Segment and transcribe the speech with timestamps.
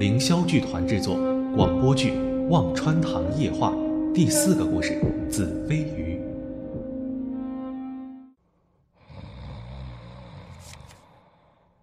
[0.00, 1.16] 凌霄剧团制作
[1.54, 2.12] 广播剧
[2.48, 3.70] 《忘川堂夜话》
[4.14, 4.98] 第四个故事
[5.30, 6.18] 《紫飞鱼》。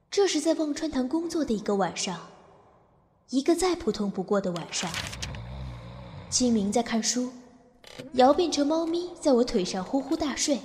[0.10, 2.20] 这是在忘川堂工作的一个晚上，
[3.30, 4.90] 一个再普通不过的晚上。
[6.32, 7.30] 清明在看书，
[8.14, 10.60] 瑶变成猫咪在我腿上呼呼大睡，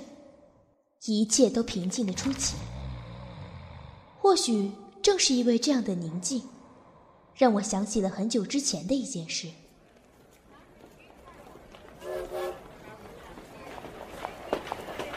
[1.05, 2.55] 一切都平静的出奇。
[4.17, 4.71] 或许
[5.03, 6.41] 正是因为这样的宁静，
[7.35, 9.47] 让我想起了很久之前的一件事。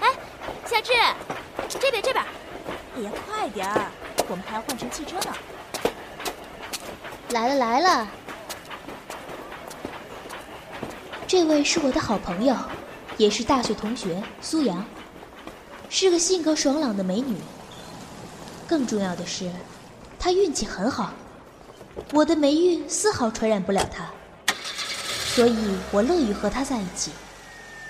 [0.00, 0.12] 哎，
[0.64, 0.92] 夏至，
[1.68, 2.24] 这边这边，
[2.96, 3.90] 哎呀，快点儿，
[4.28, 5.37] 我们还要换乘汽车呢。
[7.30, 8.09] 来了来了，
[11.26, 12.56] 这位是我的好朋友，
[13.18, 14.84] 也是大学同学苏阳，
[15.90, 17.37] 是个性格爽朗的美女。
[18.66, 19.51] 更重要的是，
[20.18, 21.12] 她运气很好，
[22.12, 24.10] 我的霉运丝毫传染不了他，
[25.34, 25.57] 所以
[25.90, 27.10] 我乐于和他在一起，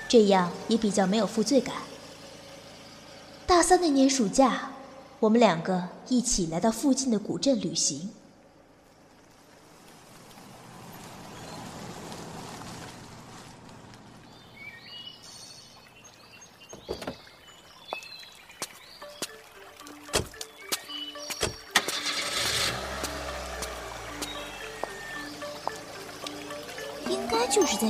[0.09, 1.75] 这样也比较没有负罪感。
[3.47, 4.71] 大三那年暑假，
[5.21, 8.11] 我们两个一起来到附近的古镇旅行。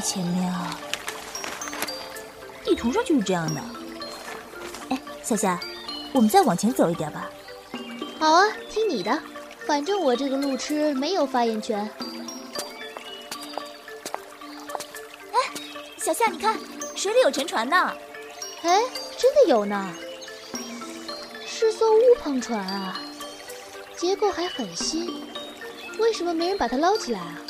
[0.07, 0.79] 前面啊，
[2.65, 3.61] 地图上就是这样的。
[4.91, 5.59] 哎，夏夏，
[6.13, 7.29] 我们再往前走一点吧。
[8.21, 9.21] 好啊，听你的，
[9.67, 11.91] 反正我这个路痴没有发言权。
[15.33, 15.39] 哎，
[15.99, 16.57] 小夏，你看，
[16.95, 17.93] 水里有沉船呢。
[18.63, 18.85] 哎，
[19.19, 19.93] 真的有呢，
[21.45, 23.01] 是艘乌篷船啊，
[23.97, 25.25] 结构还很新，
[25.99, 27.43] 为什么没人把它捞起来啊？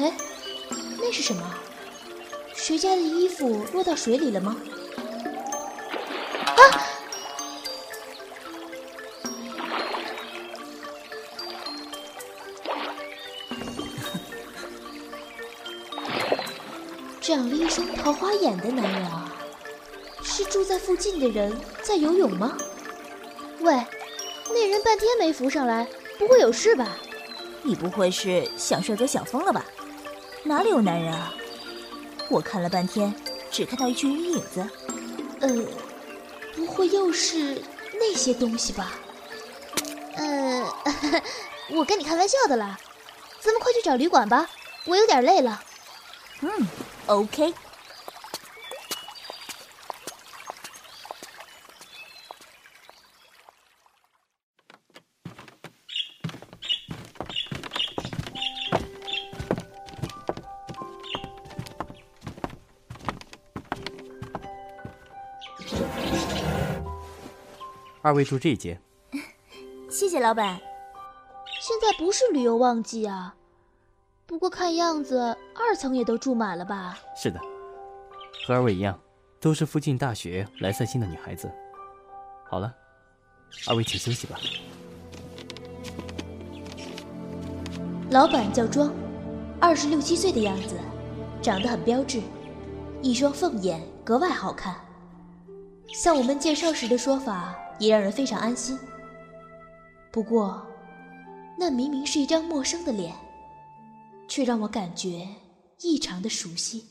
[0.00, 0.12] 哎，
[1.00, 1.42] 那是什么？
[2.54, 4.56] 谁家的衣服落到水里了吗？
[6.56, 6.60] 啊！
[17.20, 19.32] 长了一双桃花眼的男人啊，
[20.22, 21.52] 是住在附近的人
[21.82, 22.56] 在游泳吗？
[23.60, 23.72] 喂，
[24.48, 25.88] 那人半天没浮上来，
[26.18, 26.96] 不会有事吧？
[27.62, 29.64] 你不会是想帅哥想疯了吧？
[30.50, 31.32] 哪里有男人啊？
[32.28, 33.14] 我看了半天，
[33.52, 34.68] 只看到一群人影子。
[35.38, 35.48] 呃，
[36.56, 37.62] 不会又是
[37.92, 38.90] 那些东西吧？
[40.16, 40.66] 呃，
[41.70, 42.76] 我跟你开玩笑的啦，
[43.38, 44.50] 咱们快去找旅馆吧，
[44.86, 45.62] 我有点累了。
[46.40, 46.50] 嗯
[47.06, 47.54] ，OK。
[68.02, 68.80] 二位住这间，
[69.90, 70.58] 谢谢老板。
[71.60, 73.34] 现在不是旅游旺季啊，
[74.26, 76.98] 不过看样子二层也都住满了吧？
[77.14, 77.38] 是的，
[78.46, 78.98] 和二位一样，
[79.38, 81.52] 都是附近大学来散心的女孩子。
[82.48, 82.74] 好了，
[83.68, 84.38] 二位请休息吧。
[88.10, 88.90] 老板叫庄，
[89.60, 90.74] 二十六七岁的样子，
[91.42, 92.22] 长得很标致，
[93.02, 94.74] 一双凤眼格外好看。
[95.92, 98.78] 像我们介绍时的说法，也让人非常安心。
[100.12, 100.64] 不过，
[101.58, 103.12] 那明明是一张陌生的脸，
[104.28, 105.26] 却让我感觉
[105.80, 106.84] 异常的熟悉。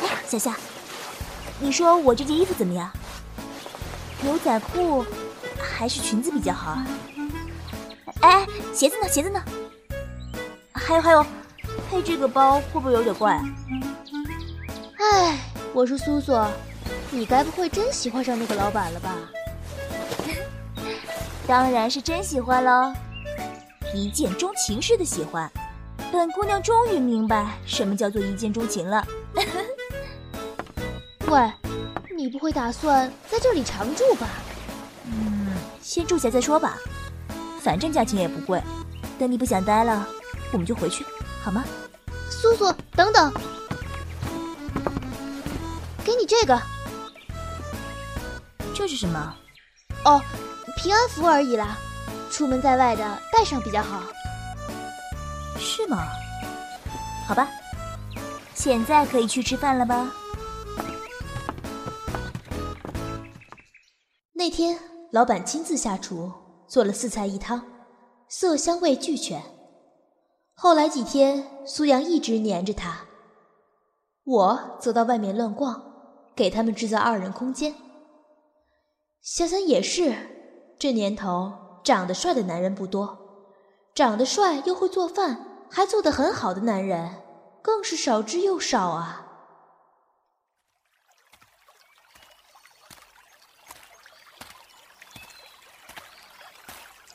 [0.00, 0.56] 哎，小夏，
[1.60, 2.90] 你说我这件衣服怎么样？
[4.22, 5.04] 牛仔裤
[5.60, 6.86] 还是裙子比较好啊？
[8.22, 9.08] 哎，鞋子呢？
[9.08, 9.42] 鞋子呢？
[10.72, 11.26] 还有还有，
[11.90, 13.42] 配这个包会不会有点怪？
[14.98, 15.38] 哎，
[15.72, 16.32] 我说苏苏，
[17.10, 19.14] 你该不会真喜欢上那个老板了吧？
[21.46, 22.92] 当然是真喜欢喽，
[23.94, 25.50] 一见钟情式的喜欢。
[26.12, 29.06] 本姑娘终于明白什么叫做一见钟情了。
[31.28, 31.52] 喂，
[32.16, 34.28] 你不会打算在这里常住吧？
[35.06, 35.48] 嗯，
[35.82, 36.78] 先住下再说吧，
[37.60, 38.62] 反正价钱也不贵。
[39.18, 40.06] 等你不想待了，
[40.52, 41.04] 我们就回去，
[41.42, 41.64] 好吗？
[42.28, 43.32] 苏苏，等等，
[46.04, 46.60] 给你这个。
[48.78, 49.34] 这是什么？
[50.04, 50.20] 哦，
[50.76, 51.78] 平安符而已啦，
[52.30, 54.02] 出门在外的带上比较好。
[55.58, 56.06] 是吗？
[57.26, 57.48] 好吧，
[58.52, 60.12] 现在可以去吃饭了吧？
[64.34, 64.78] 那天，
[65.10, 66.30] 老板亲自下厨，
[66.68, 67.64] 做了四菜一汤，
[68.28, 69.42] 色香味俱全。
[70.54, 72.98] 后来几天，苏阳一直黏着他。
[74.24, 75.82] 我走到外面乱逛，
[76.36, 77.74] 给他们制造二人空间。
[79.26, 80.14] 想想也是，
[80.78, 83.18] 这年头长得帅的男人不多，
[83.92, 87.24] 长得帅又会做饭，还做得很好的男人
[87.60, 89.26] 更是少之又少啊。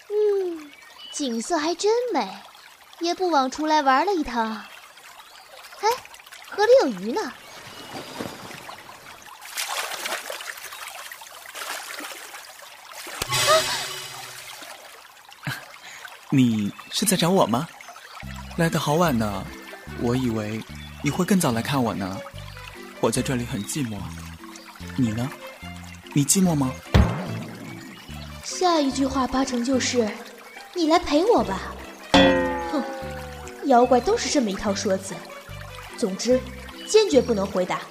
[0.10, 0.69] 嗯，
[1.13, 2.30] 景色还真美，
[3.00, 4.46] 也不枉出来玩了一趟。
[5.80, 5.90] 哎，
[6.50, 7.31] 河里有鱼呢。
[16.33, 17.68] 你是在找我吗？
[18.57, 19.45] 来的好晚呢，
[20.00, 20.63] 我以为
[21.04, 22.18] 你会更早来看我呢。
[23.01, 23.98] 我在这里很寂寞，
[24.95, 25.30] 你呢？
[26.13, 26.72] 你寂寞吗？
[28.45, 30.10] 下一句话八成就是
[30.74, 31.74] ：“你来陪我吧。”
[32.72, 32.81] 哼，
[33.66, 35.13] 妖怪都是这么一套说辞。
[35.98, 36.39] 总之，
[36.88, 37.81] 坚决不能回答。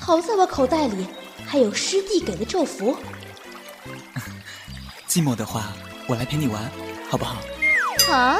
[0.00, 1.06] 好在我口袋里
[1.46, 2.96] 还有师弟给的咒符。
[5.06, 5.72] 寂寞的话，
[6.06, 6.70] 我来陪你玩，
[7.10, 7.40] 好不好？
[8.12, 8.38] 啊？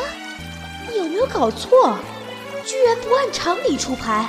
[0.96, 1.98] 有没有搞错？
[2.66, 4.28] 居然不按常理出牌？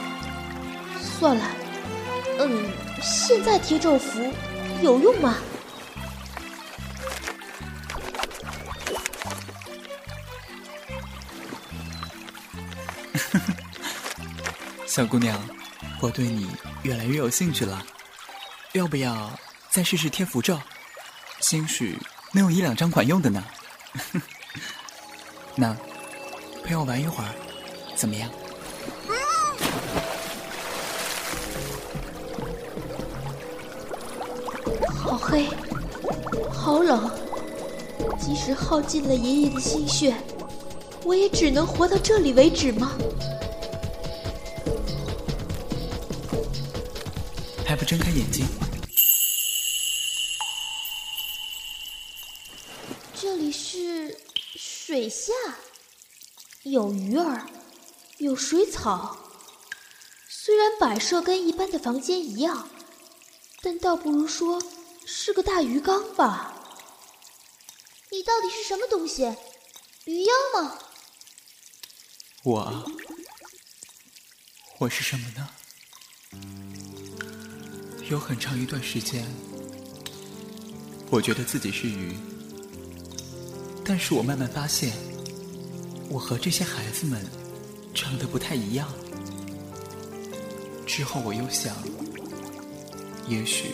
[1.00, 1.46] 算了，
[2.40, 2.72] 嗯，
[3.02, 4.34] 现在贴咒符
[4.82, 5.38] 有用吗？
[14.88, 15.38] 小姑娘，
[16.02, 16.50] 我对你
[16.84, 17.86] 越来越有兴趣了，
[18.74, 19.32] 要不要
[19.70, 20.60] 再试试贴符咒？
[21.42, 21.98] 兴许
[22.34, 23.44] 能有一两张管用的呢。
[25.56, 25.76] 那
[26.64, 27.30] 陪我玩一会儿，
[27.96, 28.30] 怎么样？
[34.96, 35.48] 好黑，
[36.52, 37.10] 好冷，
[38.20, 40.16] 即使耗尽了爷爷的心血，
[41.04, 42.92] 我也只能活到这里为止吗？
[47.66, 48.46] 还不睁开眼睛？
[53.80, 54.20] 是
[54.58, 55.32] 水下，
[56.64, 57.50] 有鱼儿，
[58.18, 59.18] 有水草。
[60.28, 62.68] 虽然摆设跟一般的房间一样，
[63.62, 64.62] 但倒不如说
[65.06, 66.62] 是个大鱼缸吧。
[68.12, 69.34] 你到底是什么东西？
[70.04, 70.78] 鱼妖吗？
[72.44, 72.92] 我，
[74.80, 75.50] 我是什么呢？
[78.10, 79.26] 有很长一段时间，
[81.10, 82.18] 我觉得自己是鱼，
[83.90, 84.92] 但是我慢慢发现，
[86.12, 87.20] 我和这些孩子们
[87.92, 88.88] 长得不太一样。
[90.86, 91.76] 之后我又想，
[93.28, 93.70] 也许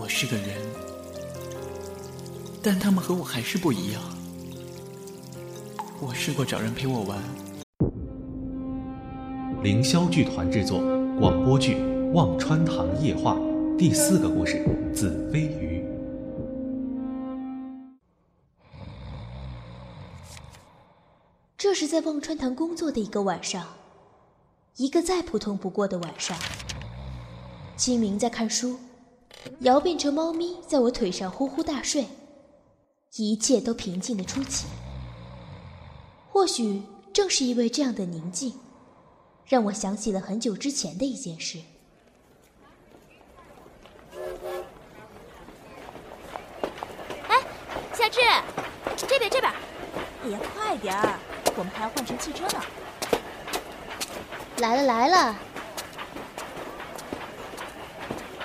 [0.00, 0.56] 我是个人，
[2.62, 4.02] 但他们和我还是不一样。
[6.00, 7.18] 我试过找人陪我玩。
[9.62, 10.78] 凌霄剧团制作
[11.20, 11.74] 广播剧
[12.12, 13.34] 《忘川堂夜话》
[13.76, 14.64] 第四个故事
[14.94, 15.68] 《紫飞鱼》。
[21.82, 23.66] 是在忘川堂工作的一个晚上，
[24.76, 26.38] 一个再普通不过的晚上。
[27.76, 28.78] 清明在看书，
[29.62, 32.06] 瑶变成猫咪在我腿上呼呼大睡，
[33.16, 34.68] 一切都平静的出奇。
[36.30, 38.54] 或许正是因为这样的宁静，
[39.44, 41.58] 让我想起了很久之前的一件事。
[47.26, 47.42] 哎，
[47.92, 48.20] 夏至，
[48.96, 49.52] 这边这边，
[50.22, 51.18] 哎呀，快点儿，
[51.56, 52.62] 我们还要换乘汽车呢。
[54.58, 55.36] 来了来了，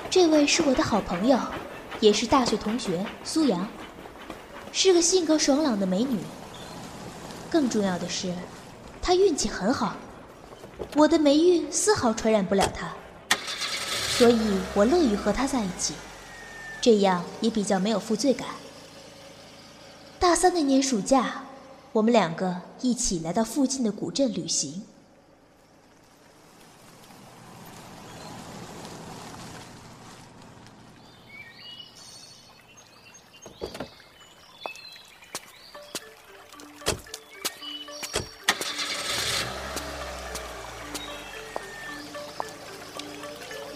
[0.10, 1.38] 这位是我的好朋友，
[2.00, 3.68] 也是大学同学苏阳，
[4.72, 6.20] 是个性格爽朗的美女。
[7.50, 8.34] 更重要的是，
[9.02, 9.96] 她运气很好，
[10.96, 12.92] 我的霉运丝毫传染不了她，
[14.18, 15.94] 所以我乐于和她在一起，
[16.82, 18.48] 这样也比较没有负罪感。
[20.20, 21.44] 大三那年暑假，
[21.98, 24.84] 我们两个一起来到附近的古镇旅行。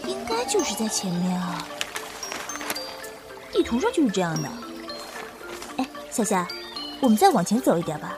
[0.06, 1.66] 应该就是在前面啊，
[3.50, 4.48] 地图上就是这样的。
[5.78, 6.46] 哎，夏夏，
[7.02, 8.16] 我们再往前走一点吧。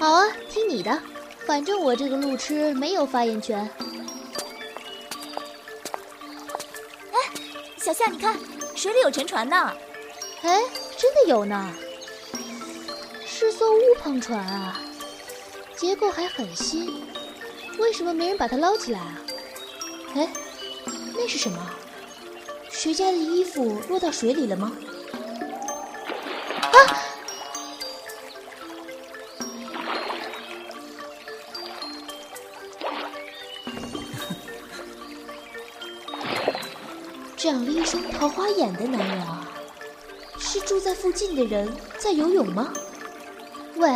[0.00, 1.00] 好啊，听你的，
[1.46, 3.70] 反正我这个路痴没有发言权。
[7.12, 7.18] 哎
[7.76, 8.36] 小夏，你看，
[8.74, 9.72] 水里有沉船呢。
[10.42, 10.60] 哎，
[10.98, 11.72] 真的有呢，
[13.24, 14.80] 是艘乌篷船啊。
[15.76, 17.04] 结构还很新，
[17.78, 19.20] 为什么没人把它捞起来啊？
[20.16, 20.28] 哎，
[21.14, 21.70] 那是什么？
[22.70, 24.72] 谁家的衣服落到水里了吗？
[26.60, 26.76] 啊！
[37.64, 39.48] 长了一双桃花眼的男人啊，
[40.38, 42.70] 是住在附近的人在游泳吗？
[43.76, 43.88] 喂，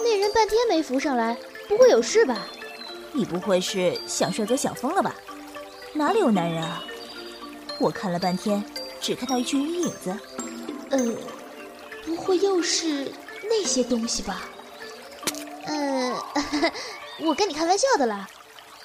[0.00, 1.38] 那人半天没浮上来，
[1.68, 2.48] 不会有事吧？
[3.12, 5.14] 你不会是想帅哥想疯了吧？
[5.92, 6.82] 哪里有男人啊？
[7.78, 8.64] 我看了半天，
[9.00, 10.18] 只看到一群人影子。
[10.90, 10.98] 呃，
[12.04, 13.12] 不会又是
[13.44, 14.42] 那些东西吧？
[15.66, 16.20] 呃，
[17.22, 18.28] 我跟你开玩笑的啦。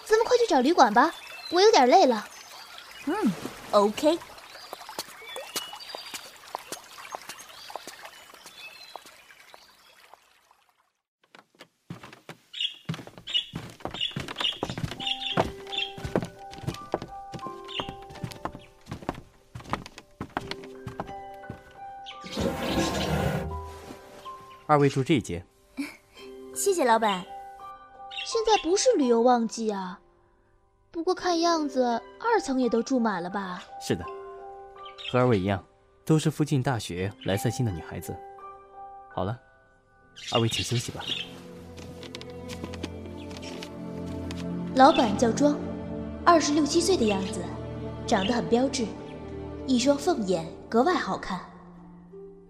[0.06, 1.16] 咱们快去找旅馆吧，
[1.50, 2.28] 我有点累了。
[3.06, 3.16] 嗯
[3.74, 4.18] ，OK。
[24.66, 25.46] 二位住这间，
[26.56, 27.24] 谢谢老板。
[28.26, 30.00] 现在不是旅游旺季啊，
[31.04, 31.84] 不过看样子
[32.18, 33.62] 二层也都住满了吧？
[33.82, 34.06] 是的，
[35.12, 35.62] 和二位一样，
[36.06, 38.16] 都是附近大学来散心的女孩子。
[39.14, 39.38] 好了，
[40.32, 41.04] 二位请休息吧。
[44.76, 45.60] 老板叫庄，
[46.24, 47.42] 二十六七岁的样子，
[48.08, 48.86] 长得很标致，
[49.68, 51.38] 一双凤眼格外好看。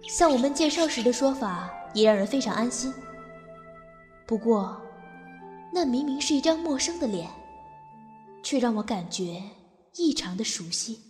[0.07, 1.67] 像我们介绍时的说法。
[1.93, 2.91] 也让人非常安心。
[4.25, 4.75] 不过，
[5.71, 7.29] 那明明是一张陌生的脸，
[8.43, 9.41] 却让我感觉
[9.95, 11.01] 异常的熟悉。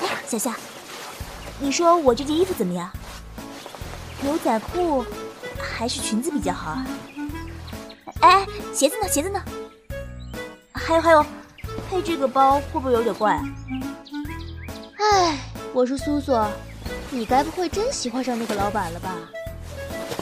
[0.00, 0.56] 哎小夏，
[1.60, 2.90] 你说我这件衣服怎么样？
[4.22, 5.04] 牛仔裤
[5.58, 6.86] 还是裙子比较好啊？
[8.20, 9.08] 哎，鞋子呢？
[9.08, 9.42] 鞋子呢？
[10.72, 11.26] 还有还有，
[11.90, 13.44] 配这个包会不会有点怪啊？
[14.98, 15.38] 哎，
[15.74, 16.32] 我说苏苏。
[17.10, 19.14] 你该不会真喜欢上那个老板了吧？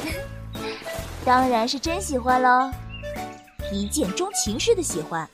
[1.25, 2.71] 当然是真喜欢喽，
[3.73, 5.27] 一见钟情似的喜欢。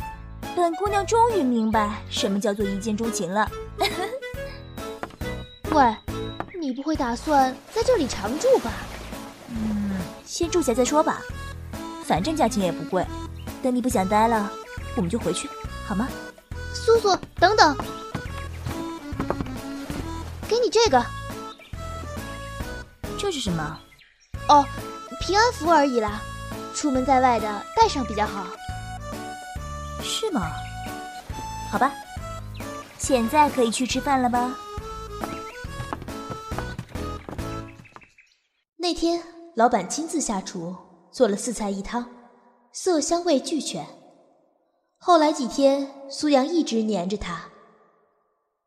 [0.57, 3.49] 本姑娘终于明白什么叫做一见钟情了。
[5.71, 5.97] 喂，
[6.61, 8.73] 你不会打算在这里常住吧？
[9.51, 11.23] 嗯，先住下再说吧，
[12.05, 13.07] 反正价钱也不贵。
[13.63, 14.51] 等你不想待了，
[14.97, 15.49] 我们就回去，
[15.87, 16.09] 好吗？
[16.73, 17.77] 苏苏，等等，
[20.49, 21.05] 给你这个。
[23.19, 23.79] 这是什么？
[24.49, 24.65] 哦，
[25.21, 26.21] 平安符而已啦，
[26.75, 28.47] 出门在外的带上比较好。
[30.09, 30.51] 是吗？
[31.71, 31.93] 好吧，
[32.97, 34.57] 现在可以去吃饭了吧？
[38.79, 39.23] 那天
[39.55, 40.75] 老板亲自下厨
[41.13, 42.09] 做了四菜一汤，
[42.73, 43.87] 色香味俱全。
[44.97, 47.51] 后来几天，苏阳一直黏着他，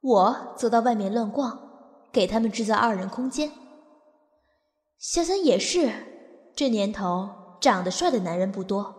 [0.01, 1.59] 我则到外面乱逛，
[2.11, 3.51] 给他们制造二人空间。
[4.99, 5.91] 想想也是，
[6.55, 7.27] 这年头
[7.59, 8.93] 长得帅的男人不多，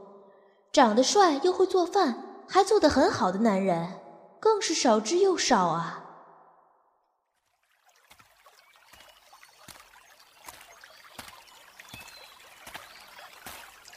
[0.73, 3.99] 长得帅又会做饭，还做得很好的男人
[4.39, 6.05] 更是少之又少啊。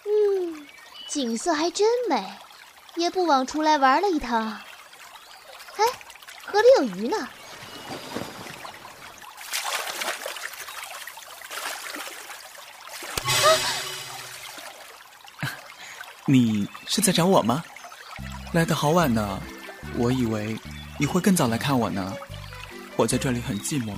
[0.06, 0.66] 嗯，
[1.10, 2.24] 景色还真美，
[2.96, 4.42] 也不枉出来玩了一趟。
[5.76, 5.84] 哎，
[6.46, 7.28] 河里有鱼呢。
[16.24, 17.66] 你是在找我吗？
[18.54, 19.42] 来的好晚呢，
[19.98, 20.58] 我以为
[20.98, 22.14] 你会更早来看我呢。
[22.96, 23.92] 我在这里很寂寞，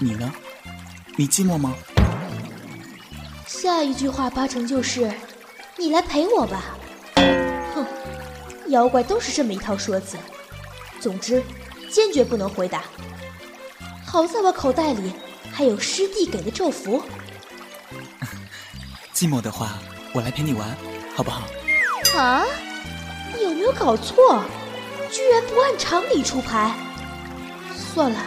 [0.00, 0.32] 你呢？
[1.16, 1.74] 你寂寞吗？
[3.46, 5.12] 下一句话八成就是
[5.76, 6.76] 你来陪我吧。
[7.74, 7.86] 哼，
[8.68, 10.16] 妖怪都是这么一套说辞。
[11.00, 11.40] 总之，
[11.88, 12.82] 坚决不能回答。
[14.04, 15.12] 好在我口袋里
[15.52, 17.00] 还有师弟给的咒符。
[19.14, 19.78] 寂寞的话，
[20.12, 20.76] 我来陪你玩。
[21.14, 21.46] 好不好？
[22.16, 22.44] 啊！
[23.36, 24.42] 你有没有搞错？
[25.10, 26.74] 居然不按常理出牌！
[27.94, 28.18] 算了，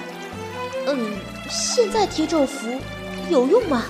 [0.88, 1.17] 嗯，
[1.50, 2.79] 现在贴咒符
[3.29, 3.85] 有用吗？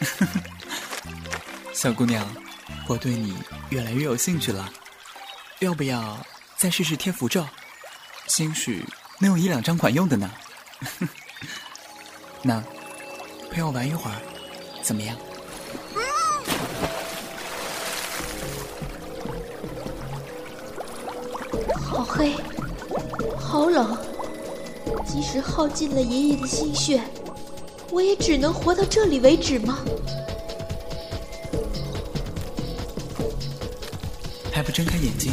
[1.72, 2.26] 小姑娘，
[2.86, 3.34] 我对你
[3.70, 4.70] 越来越有兴趣了，
[5.60, 6.18] 要不要
[6.56, 7.46] 再试试贴符咒？
[8.26, 8.84] 兴许
[9.20, 10.30] 能有一两张管用的呢。
[12.42, 12.62] 那
[13.54, 14.20] 陪我玩一会儿，
[14.82, 15.16] 怎么样？
[21.80, 22.34] 好黑，
[23.38, 23.96] 好冷，
[25.06, 27.00] 即使耗尽了爷爷的心血，
[27.92, 29.78] 我也只能活到这里为止吗？
[34.52, 35.32] 还不睁开眼睛？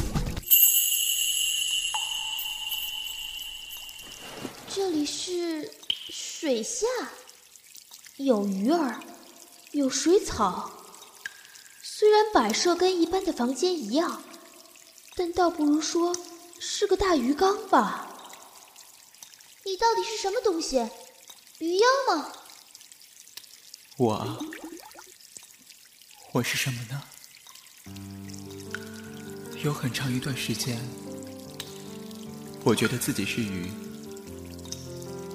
[4.69, 5.71] 这里是
[6.11, 6.85] 水下，
[8.23, 8.99] 有鱼儿，
[9.71, 10.71] 有水草。
[11.81, 14.23] 虽然摆设跟一般的房间一样，
[15.15, 16.15] 但倒不如说
[16.59, 18.07] 是个大鱼缸吧。
[19.63, 20.89] 你到底是什么东西？
[21.59, 22.31] 鱼妖吗？
[23.97, 24.45] 我，
[26.31, 27.03] 我是什么呢？
[29.63, 30.79] 有很长一段时间，
[32.63, 33.71] 我觉得自己是鱼，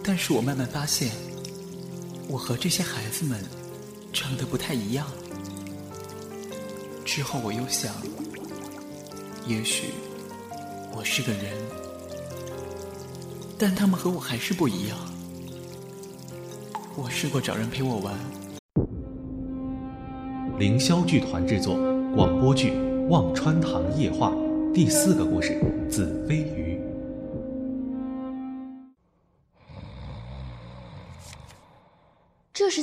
[0.02, 1.12] 但是我慢慢发现，
[2.28, 3.38] 我和这些孩子们
[4.12, 5.06] 长得不太一样。
[7.04, 7.94] 之后我又想，
[9.46, 9.90] 也许
[10.94, 11.52] 我是个人，
[13.56, 14.98] 但他们和我还是不一样。
[16.96, 18.14] 我试过找人陪我玩。
[20.58, 21.76] 凌霄剧团制作
[22.14, 22.70] 广播剧
[23.08, 24.30] 《忘川堂夜话》
[24.72, 26.75] 第四个故事：紫飞鱼。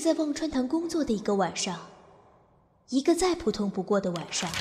[0.03, 1.79] 在忘川堂工作的一个晚上，
[2.89, 4.51] 一个再普通不过的晚上。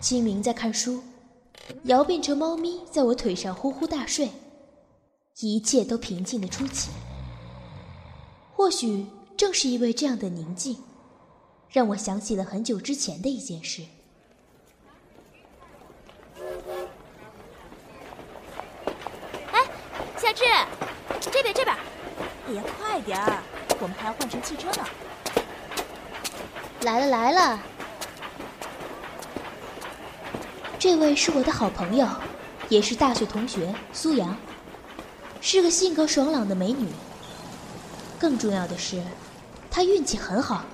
[0.00, 1.02] 清明在看书，
[1.86, 4.30] 瑶变成猫咪在我腿上呼呼大睡，
[5.40, 6.92] 一切都平静的出奇。
[8.52, 9.04] 或许
[9.36, 10.76] 正是因为这样的宁静。
[11.68, 13.82] 让我想起了很久之前的一件事。
[19.50, 19.66] 哎，
[20.16, 20.44] 夏至，
[21.20, 21.76] 这边这边！
[22.46, 23.42] 哎呀，快点儿，
[23.80, 24.84] 我们还要换乘汽车呢。
[26.82, 27.60] 来了来了，
[30.78, 32.06] 这位是我的好朋友，
[32.68, 34.36] 也是大学同学苏阳，
[35.40, 36.88] 是个性格爽朗的美女。
[38.18, 39.02] 更重要的是，
[39.70, 40.64] 她运气很好。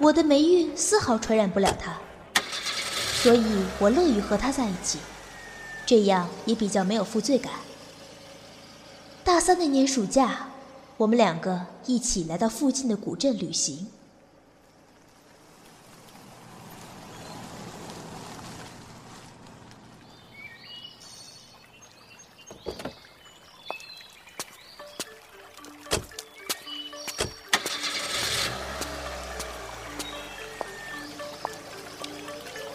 [0.00, 1.96] 我的霉运丝毫传染不了她，
[3.22, 4.98] 所以我乐于和她在一起，
[5.86, 7.52] 这样也比较没有负罪感。
[9.24, 10.49] 大三那年暑假，
[11.00, 13.86] 我们两个一起来到附近的古镇旅行。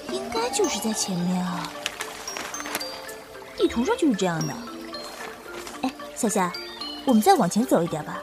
[0.09, 1.71] 应该就是在前面啊，
[3.55, 4.53] 地图上就是这样的。
[5.83, 6.51] 哎，夏夏，
[7.05, 8.21] 我们再往前走一点吧。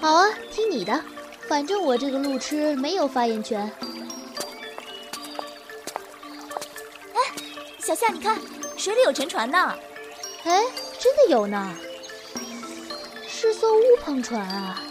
[0.00, 1.00] 好啊，听你的，
[1.48, 3.70] 反正我这个路痴没有发言权。
[7.14, 7.20] 哎，
[7.78, 8.38] 小夏，你看，
[8.76, 9.74] 水里有沉船呢。
[10.44, 10.62] 哎，
[10.98, 11.74] 真的有呢，
[13.26, 14.82] 是艘乌篷船啊，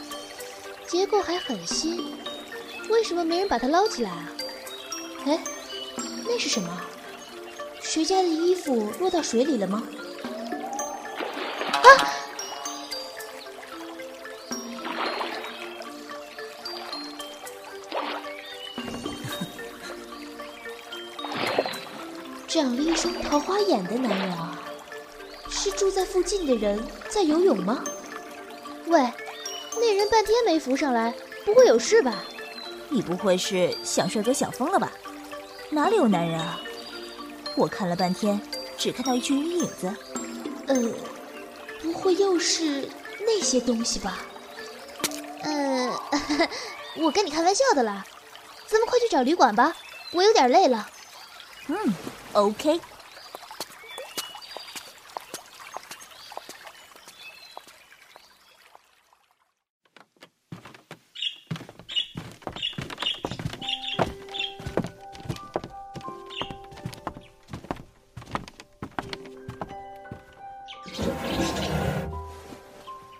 [0.87, 2.15] 结构还很新，
[2.89, 4.31] 为什么没人把它捞起来啊？
[5.25, 5.39] 哎。
[6.25, 6.81] 那是什么？
[7.81, 9.83] 谁家的衣服落到水里了吗？
[11.83, 11.87] 啊！
[22.73, 24.59] 长了一双桃花眼的男人啊，
[25.47, 27.83] 是住在附近的人在游泳吗？
[28.87, 28.99] 喂，
[29.75, 31.13] 那人半天没浮上来，
[31.45, 32.23] 不会有事吧？
[32.89, 34.91] 你不会是想帅哥想疯了吧？
[35.69, 36.59] 哪里有男人啊？
[37.55, 38.41] 我看了半天，
[38.75, 39.95] 只看到一群鱼影子。
[40.65, 40.75] 呃，
[41.79, 44.17] 不会又是那些东西吧？
[45.43, 45.95] 呃，
[46.97, 48.03] 我跟你开玩笑的啦。
[48.65, 49.75] 咱们快去找旅馆吧，
[50.11, 50.89] 我有点累了。
[51.67, 51.77] 嗯
[52.33, 52.79] ，OK。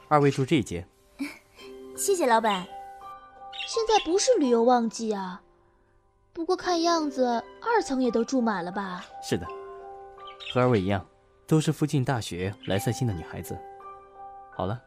[0.08, 0.88] 二位住这一间，
[1.98, 2.68] 谢谢老板。
[3.68, 5.42] 现在不是旅游旺季啊，
[6.44, 9.06] 不过看样子二层也都住满了吧？
[9.22, 9.48] 是的，
[10.54, 11.06] 和二位一样，
[11.48, 13.58] 都是附近大学来散心的女孩子。
[14.54, 14.78] 好了，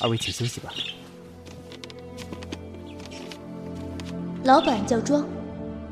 [0.00, 0.70] 二位请休息吧。
[4.44, 5.26] 老板叫庄，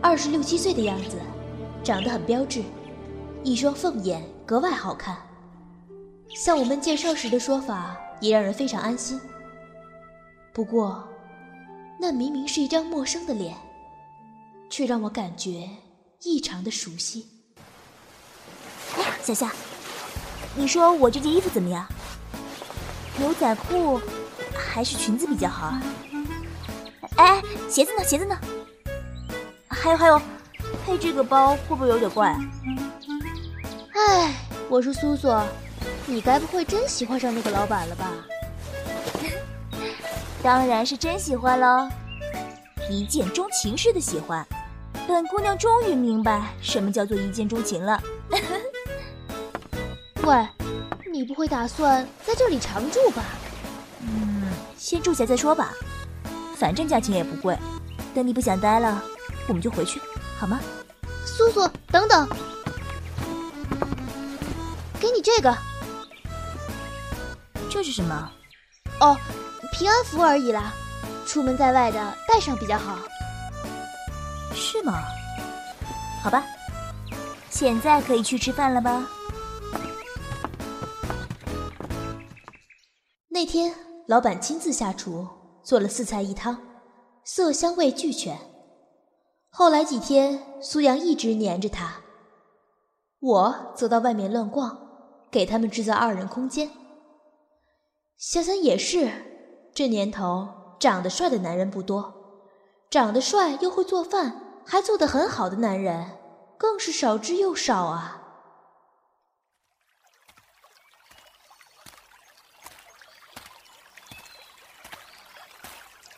[0.00, 1.18] 二十六七岁的样子，
[1.82, 2.62] 长得很标致，
[3.42, 5.16] 一双凤眼格外好看。
[6.36, 7.96] 像我们介绍时的说法。
[8.20, 9.20] 也让人非常安心。
[10.52, 11.08] 不过，
[12.00, 13.56] 那明明是一张陌生的脸，
[14.70, 15.68] 却让我感觉
[16.22, 17.26] 异常的熟悉。
[18.96, 19.52] 哎，小夏，
[20.54, 21.86] 你说我这件衣服怎么样？
[23.18, 24.00] 牛仔裤
[24.56, 25.82] 还是裙子比较好啊？
[27.16, 28.04] 哎，鞋子呢？
[28.04, 28.38] 鞋子呢？
[29.68, 30.20] 还有还有，
[30.84, 32.40] 配这个包会不会有点怪啊？
[33.94, 34.34] 哎，
[34.68, 35.28] 我说苏苏，
[36.06, 38.10] 你该不会真喜欢上那个老板了吧？
[40.42, 41.88] 当然是真喜欢喽，
[42.88, 44.46] 一见钟情式的喜欢。
[45.08, 47.98] 本姑娘终于明白什么叫做一见钟情了。
[50.22, 50.46] 喂，
[51.10, 53.24] 你不会打算在这里常住吧？
[54.02, 55.72] 嗯，先住下再说吧，
[56.54, 57.58] 反正价钱也不贵。
[58.14, 59.02] 等你不想待了，
[59.46, 59.98] 我们就回去，
[60.38, 60.60] 好吗？
[61.24, 62.28] 苏苏，等等，
[65.00, 65.56] 给你这个。
[67.70, 68.30] 这是什么？
[69.00, 69.16] 哦，
[69.72, 70.74] 平安符而已啦，
[71.26, 72.98] 出门在外的带上比较好。
[74.54, 75.02] 是吗？
[76.22, 76.44] 好吧，
[77.48, 79.08] 现在可以去吃饭了吧？
[83.28, 83.72] 那天，
[84.08, 85.26] 老板亲自下厨
[85.62, 86.60] 做了四菜一汤，
[87.24, 88.36] 色香味俱全。
[89.50, 92.00] 后来几天，苏阳一直黏着他，
[93.20, 94.76] 我则到外面乱逛，
[95.30, 96.70] 给他们制造二人空间。
[98.16, 99.08] 想想也是，
[99.72, 100.48] 这年头
[100.80, 102.17] 长得帅的男人不多，
[102.90, 106.18] 长得帅又会做饭，还做得很好的男人
[106.56, 108.22] 更是少之又少啊。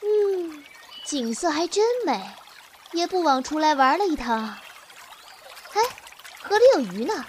[0.03, 0.65] 嗯，
[1.05, 2.25] 景色还真美，
[2.93, 4.39] 也不枉出来玩了一趟。
[4.39, 5.83] 哎，
[6.41, 7.27] 河里有鱼呢。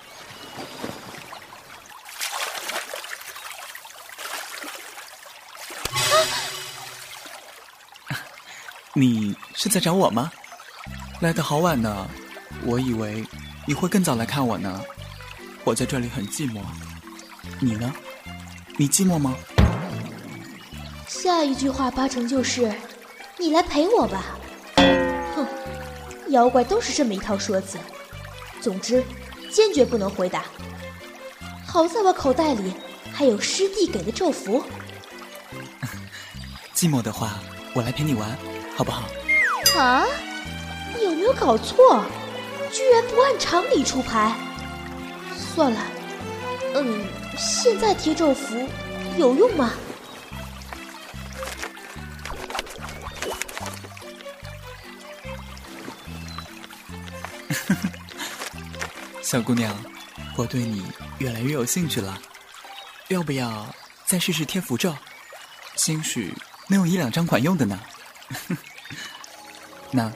[8.94, 10.32] 你是在找我吗？
[11.22, 12.10] 来的好晚呢，
[12.66, 13.26] 我以为
[13.66, 14.82] 你会更早来看我呢。
[15.64, 16.60] 我在这里很寂寞，
[17.60, 17.94] 你呢？
[18.78, 19.36] 你寂寞吗？
[21.08, 22.74] 下一句话八成就是
[23.38, 24.38] “你来陪我吧”。
[25.36, 25.46] 哼，
[26.30, 27.78] 妖怪都是这么一套说辞。
[28.60, 29.04] 总之，
[29.52, 30.44] 坚决不能回答。
[31.66, 32.74] 好在我口袋里
[33.14, 34.64] 还有师弟给的咒符。
[36.74, 37.40] 寂寞的话，
[37.74, 38.38] 我来陪你玩，
[38.76, 39.08] 好不好？
[39.78, 40.06] 啊？
[41.02, 42.04] 有没有搞错？
[42.72, 44.36] 居然不按常理出牌。
[45.36, 45.82] 算了，
[46.76, 47.06] 嗯，
[47.38, 48.68] 现在贴咒符
[49.18, 49.74] 有用吗？
[59.22, 59.76] 小姑娘，
[60.36, 60.86] 我对你
[61.20, 62.18] 越来越有兴趣了，
[63.10, 63.68] 要不要
[64.06, 64.96] 再试试贴符咒？
[65.76, 66.34] 兴许
[66.68, 67.80] 能有一两张管用的呢。
[69.92, 70.12] 那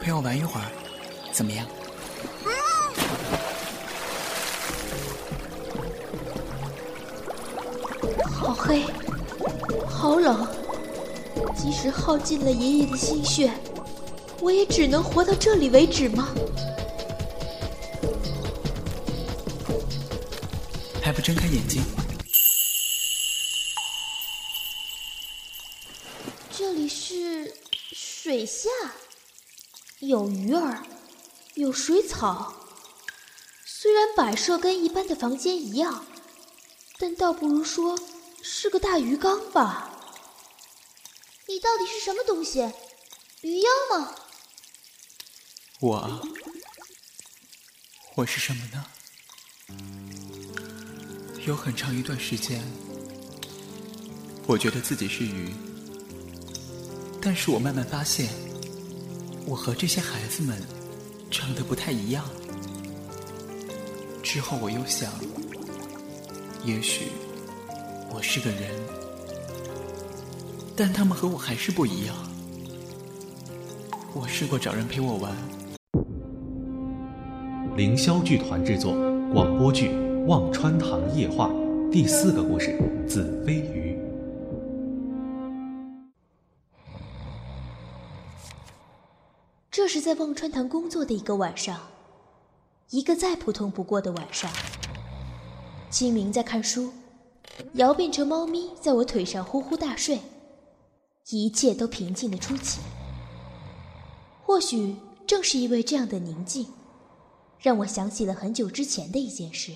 [0.00, 0.66] 陪我玩一会儿，
[1.32, 1.66] 怎么样？
[8.32, 8.84] 好黑，
[9.88, 10.46] 好冷，
[11.56, 13.50] 即使耗尽了爷爷的心血，
[14.40, 16.28] 我也只能活到这里为止吗？
[21.02, 21.82] 还不睁开眼睛？
[26.92, 27.56] 是
[27.94, 28.68] 水下，
[30.00, 30.86] 有鱼儿，
[31.54, 32.54] 有水草。
[33.64, 36.04] 虽然摆设跟一般的房间一样，
[36.98, 37.98] 但倒不如说
[38.42, 39.88] 是个大鱼缸吧。
[41.48, 42.70] 你到底是什么东西？
[43.40, 44.14] 鱼妖吗？
[45.80, 46.22] 我，
[48.16, 48.86] 我是什么呢？
[51.46, 52.62] 有很长一段时间，
[54.46, 55.52] 我觉得自己是鱼，
[57.24, 58.28] 但是我慢慢发现，
[59.46, 60.60] 我和这些孩子们
[61.30, 62.24] 长得不太一样。
[64.24, 65.12] 之后我又想，
[66.64, 67.06] 也许
[68.12, 68.70] 我是个人，
[70.74, 72.16] 但他们和我还是不一样。
[74.14, 75.32] 我试过找人陪我玩。
[77.76, 78.94] 凌霄剧团制作
[79.32, 79.88] 广播剧
[80.26, 81.48] 《忘川堂夜话》
[81.90, 82.76] 第四个故事
[83.08, 83.90] 《子非鱼》。
[90.02, 91.80] 在忘川堂工作的一个晚上，
[92.90, 94.50] 一个再普通不过的晚上。
[95.90, 96.92] 清明在看书，
[97.74, 100.20] 瑶变成猫咪在我腿上呼呼大睡，
[101.28, 102.80] 一切都平静的出奇。
[104.44, 106.66] 或许正是因为这样的宁静，
[107.60, 109.70] 让我想起了很久之前的一件事。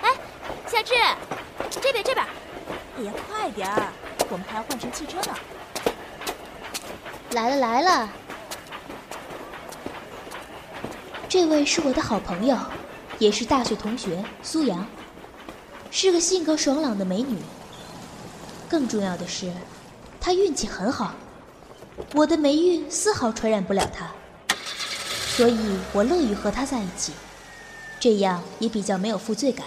[0.00, 0.14] 哎，
[0.68, 0.94] 小智，
[1.68, 2.24] 这边这边，
[2.96, 3.92] 哎呀，快点儿，
[4.32, 5.34] 我们还要换乘汽车呢。
[7.32, 8.08] 来了来了，
[11.28, 12.56] 这位是我的好朋友，
[13.18, 14.86] 也是大学同学苏阳，
[15.90, 17.36] 是个性格爽朗的美女。
[18.70, 19.52] 更重要的是，
[20.18, 21.12] 她运气很好，
[22.14, 24.10] 我的霉运丝毫传染不了她，
[25.36, 27.12] 所以我乐于和她在一起，
[28.00, 29.66] 这样也比较没有负罪感。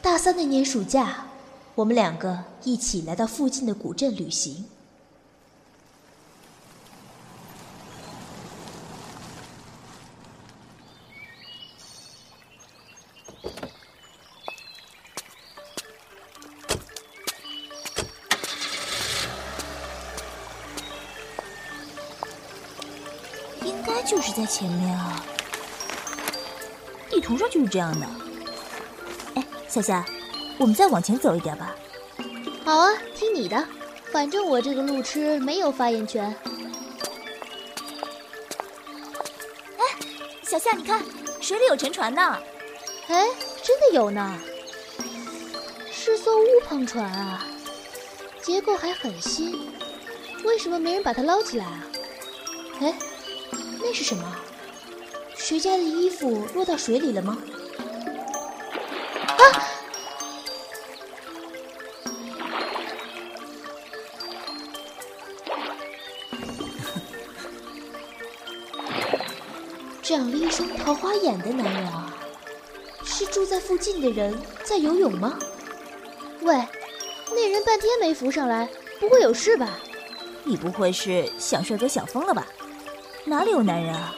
[0.00, 1.26] 大三那年暑假，
[1.76, 4.64] 我们两个一起来到附近的古镇旅行。
[23.62, 25.22] 应该就是在前面啊，
[27.10, 28.06] 地图上就是这样的。
[29.34, 30.02] 哎，夏夏，
[30.58, 31.74] 我们再往前走一点吧。
[32.64, 33.66] 好啊，听你的，
[34.10, 36.34] 反正我这个路痴没有发言权。
[39.76, 39.84] 哎
[40.42, 41.02] 小夏，你看，
[41.40, 42.38] 水里有沉船呢。
[43.08, 43.26] 哎，
[43.62, 44.36] 真的有呢，
[45.92, 47.44] 是艘乌篷船啊，
[48.42, 49.70] 结构还很新，
[50.44, 51.86] 为什么没人把它捞起来啊？
[52.80, 52.94] 哎，
[53.80, 54.36] 那是什么？
[55.36, 57.38] 谁家的衣服落到水里了吗？
[59.26, 59.42] 啊！
[70.40, 72.16] 了一双桃花眼的男人啊，
[73.04, 75.38] 是住在附近的人在游泳吗？
[76.42, 76.54] 喂，
[77.30, 78.68] 那人半天没浮上来，
[79.00, 79.78] 不会有事吧？
[80.44, 82.46] 你不会是想帅哥想疯了吧？
[83.24, 84.14] 哪里有男人啊？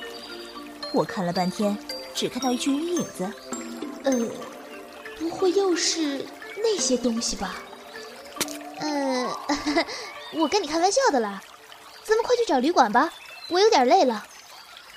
[0.92, 1.76] 我看了半天，
[2.14, 3.32] 只看到一群人影子。
[4.04, 4.12] 呃，
[5.18, 6.24] 不会又是
[6.56, 7.56] 那些东西吧？
[8.80, 9.36] 呃，
[10.34, 11.42] 我跟你开玩笑的啦，
[12.04, 13.12] 咱们快去找旅馆吧，
[13.48, 14.26] 我有点累了。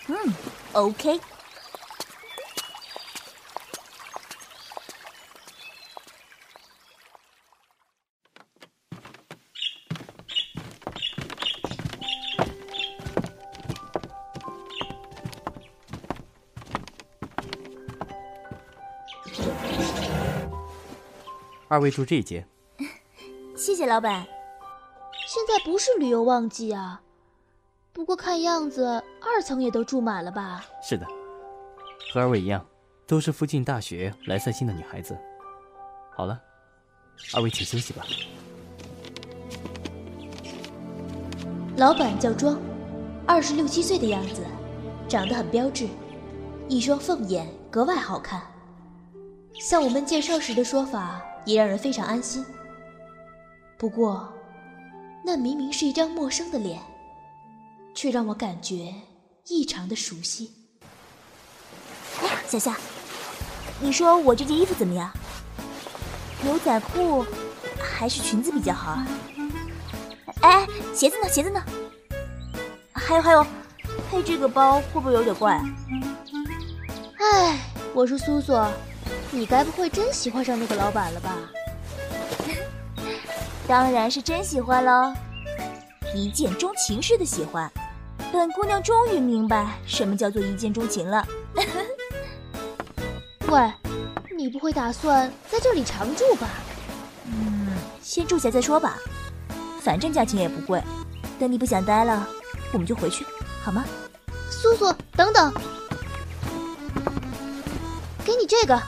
[0.08, 0.16] 嗯
[0.74, 1.20] ，OK。
[21.68, 22.46] 二位住这一间，
[23.56, 24.26] 谢谢老板。
[25.28, 27.02] 现在不是旅游旺季啊，
[28.02, 28.84] 不过看样子
[29.22, 30.66] 二层也都住满了吧？
[30.82, 31.06] 是的，
[32.12, 32.66] 和二位一样，
[33.06, 35.16] 都是附近大学来散心的女孩子。
[36.10, 36.42] 好了，
[37.36, 38.04] 二位请休息吧。
[41.78, 42.60] 老板叫庄，
[43.28, 44.42] 二十六七岁的样子，
[45.08, 45.88] 长得很标致，
[46.68, 48.42] 一双凤眼格外好看。
[49.60, 52.44] 向我们介绍时的说法，也让人非常安心。
[53.78, 54.28] 不过，
[55.24, 56.82] 那明明是一张陌生的脸，
[57.94, 58.94] 却让我感觉
[59.48, 60.52] 异常的熟悉。
[62.22, 62.78] 哎，小夏，
[63.80, 65.12] 你说我这件衣服怎么样？
[66.44, 67.26] 牛仔裤
[67.80, 69.08] 还是裙子比较好啊？
[70.42, 71.30] 哎，鞋子呢？
[71.30, 71.64] 鞋子呢？
[72.94, 73.46] 还有还有，
[74.10, 75.66] 配这个包会不会有点怪啊？
[77.20, 77.60] 唉，
[77.94, 78.54] 我说苏苏，
[79.32, 81.38] 你该不会真喜欢上那个老板了吧？
[83.68, 85.14] 当然是真喜欢喽，
[86.16, 87.72] 一见钟情式的喜欢。
[88.32, 91.28] 本姑娘终于明白什么叫做一见钟情了。
[93.50, 93.72] 喂，
[94.36, 96.48] 你不会打算在这里常住吧？
[97.26, 97.68] 嗯，
[98.02, 98.98] 先住下再说吧，
[99.82, 100.82] 反正价钱也不贵。
[101.38, 102.26] 等你不想待了，
[102.72, 103.26] 我们就回去，
[103.64, 103.84] 好吗？
[104.50, 105.54] 苏苏，等等，
[108.24, 108.82] 给你这个。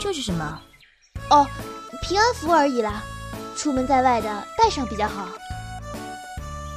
[0.00, 0.60] 这是什么？
[1.30, 1.46] 哦，
[2.02, 3.02] 平安符而已啦，
[3.56, 5.28] 出门在外的带上比较好。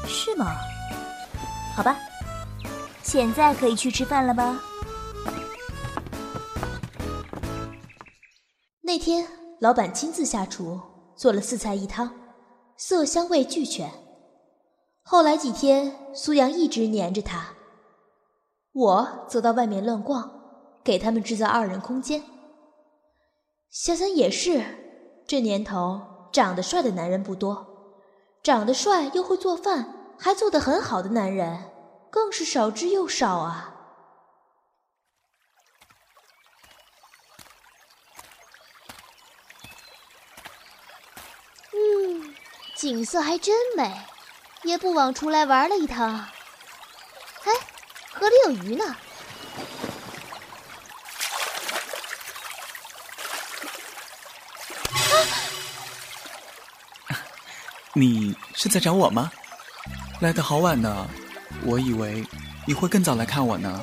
[0.10, 0.56] 是吗？
[1.76, 1.96] 好吧，
[3.04, 4.60] 现在可以去吃饭了吧？
[8.82, 9.26] 那天，
[9.62, 10.82] 老板亲自下厨
[11.16, 12.12] 做了四菜一汤，
[12.76, 13.88] 色香味俱全。
[15.04, 17.54] 后来几天，苏阳一直黏着他，
[18.74, 20.30] 我则到外面乱逛，
[20.84, 22.24] 给他们制造二人空间。
[23.70, 27.68] 想想也是，这年头长得帅的男人不多，
[28.42, 31.72] 长得帅又会做饭，还做得很好的男人
[32.12, 33.74] 更是少之又少啊。
[41.72, 42.36] 嗯，
[42.76, 43.98] 景色还真美，
[44.64, 46.28] 也不枉出来玩了一趟。
[47.46, 47.54] 哎，
[48.12, 48.84] 河里有鱼呢。
[57.94, 59.32] 你是在找我吗？
[60.22, 61.08] 来的好晚呢，
[61.64, 62.26] 我以为
[62.66, 63.82] 你会更早来看我呢。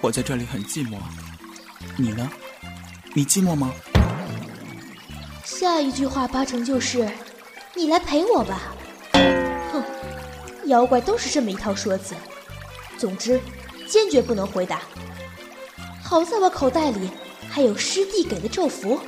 [0.00, 0.98] 我我在这里很寂寞，
[1.96, 2.30] 你呢？
[3.12, 3.72] 你寂寞吗？
[5.44, 7.10] 下一句话八成就是
[7.74, 8.60] ：“你来陪我吧。”
[9.72, 9.82] 哼，
[10.66, 12.14] 妖怪都是这么一套说辞。
[12.96, 13.40] 总之，
[13.88, 14.82] 坚决不能回答。
[16.00, 17.10] 好在我口袋里
[17.50, 19.00] 还有师弟给的咒符。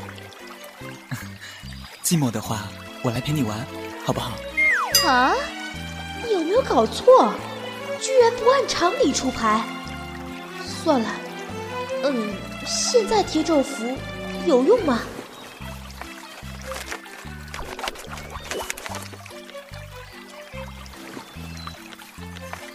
[2.03, 2.67] 寂寞的话，
[3.03, 3.65] 我来陪你玩，
[4.05, 4.33] 好不好？
[5.07, 5.33] 啊？
[6.33, 7.33] 有没有搞错？
[8.01, 9.65] 居然不按常理出牌！
[10.85, 11.11] 算了，
[12.05, 12.35] 嗯，
[12.67, 13.97] 现在贴咒符
[14.47, 15.03] 有用吗？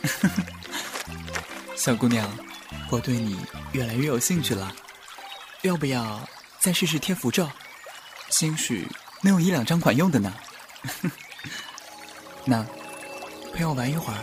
[1.77, 2.29] 小姑娘，
[2.89, 3.39] 我对你
[3.71, 4.75] 越来越有兴趣了，
[5.61, 6.19] 要不要
[6.59, 7.49] 再试试贴符咒？
[8.29, 8.87] 兴许
[9.21, 10.33] 能有一两张管用的呢。
[12.45, 12.65] 那
[13.53, 14.19] 陪我玩一会儿，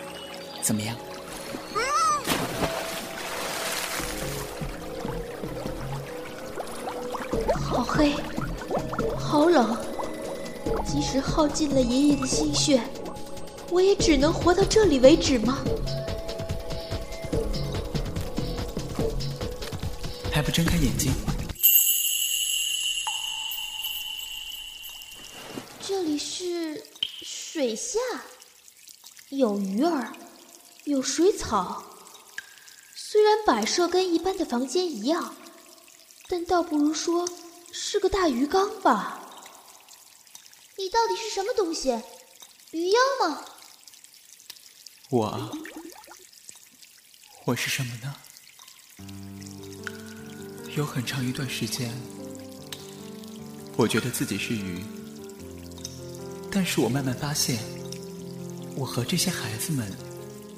[0.60, 0.96] 怎么样？
[7.62, 8.12] 好黑，
[9.16, 9.78] 好冷，
[10.84, 12.82] 即使耗尽了爷爷的心血，
[13.70, 15.58] 我也只能活到这里为止吗？
[20.32, 21.12] 还不睁开眼睛？
[25.80, 26.82] 这里是
[27.22, 27.98] 水下，
[29.30, 30.12] 有鱼儿，
[30.84, 31.84] 有水草。
[32.94, 35.36] 虽然摆设跟一般的房间一样，
[36.28, 37.28] 但倒不如说
[37.70, 39.20] 是个大鱼缸吧。
[40.76, 41.90] 你到底是什么东西？
[42.72, 43.44] 鱼妖吗？
[45.10, 45.56] 我，
[47.44, 48.16] 我是什么呢？
[50.76, 51.92] 有很长一段时间，
[53.76, 54.84] 我觉得自己是鱼，
[56.50, 57.58] 但是我慢慢发现，
[58.76, 59.92] 我和这些孩子们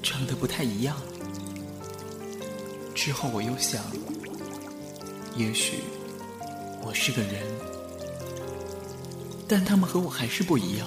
[0.02, 0.96] 长得不太一样。
[2.94, 3.82] 之后我又想，
[5.36, 5.78] 也许
[6.84, 7.42] 我是个人，
[9.48, 10.86] 但他们和我还是不一样。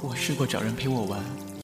[0.00, 1.47] 我试过找人陪我玩。